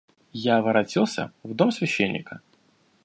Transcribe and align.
Я 0.43 0.63
воротился 0.63 1.31
в 1.43 1.53
дом 1.53 1.71
священника. 1.71 2.41